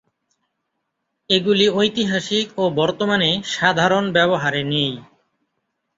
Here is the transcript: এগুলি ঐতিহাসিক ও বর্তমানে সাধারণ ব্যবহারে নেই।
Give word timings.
এগুলি 1.29 1.65
ঐতিহাসিক 1.75 2.47
ও 2.57 2.73
বর্তমানে 2.79 3.29
সাধারণ 3.53 4.05
ব্যবহারে 4.11 4.61
নেই। 4.71 4.91